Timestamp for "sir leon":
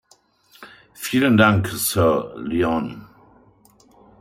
1.67-3.05